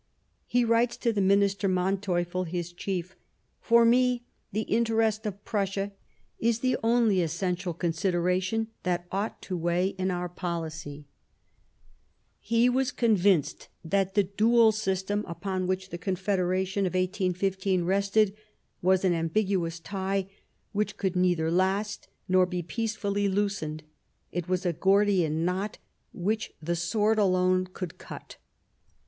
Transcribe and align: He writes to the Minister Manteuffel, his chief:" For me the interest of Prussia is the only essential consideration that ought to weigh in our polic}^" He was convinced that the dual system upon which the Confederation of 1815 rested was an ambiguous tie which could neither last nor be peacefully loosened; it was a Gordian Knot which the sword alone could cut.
He 0.47 0.65
writes 0.65 0.97
to 0.97 1.13
the 1.13 1.21
Minister 1.21 1.69
Manteuffel, 1.69 2.45
his 2.47 2.73
chief:" 2.73 3.15
For 3.69 3.85
me 3.85 4.25
the 4.51 4.61
interest 4.63 5.27
of 5.27 5.45
Prussia 5.45 5.91
is 6.39 6.61
the 6.61 6.75
only 6.81 7.21
essential 7.21 7.75
consideration 7.75 8.69
that 8.81 9.05
ought 9.11 9.39
to 9.43 9.55
weigh 9.55 9.89
in 9.99 10.09
our 10.09 10.27
polic}^" 10.27 11.03
He 12.39 12.67
was 12.67 12.91
convinced 12.91 13.67
that 13.85 14.15
the 14.15 14.23
dual 14.23 14.71
system 14.71 15.23
upon 15.27 15.67
which 15.67 15.89
the 15.89 15.99
Confederation 15.99 16.87
of 16.87 16.95
1815 16.95 17.83
rested 17.83 18.33
was 18.81 19.05
an 19.05 19.13
ambiguous 19.13 19.79
tie 19.79 20.31
which 20.71 20.97
could 20.97 21.15
neither 21.15 21.51
last 21.51 22.07
nor 22.27 22.47
be 22.47 22.63
peacefully 22.63 23.29
loosened; 23.29 23.83
it 24.31 24.49
was 24.49 24.65
a 24.65 24.73
Gordian 24.73 25.45
Knot 25.45 25.77
which 26.11 26.55
the 26.59 26.75
sword 26.75 27.19
alone 27.19 27.67
could 27.71 27.99
cut. 27.99 28.37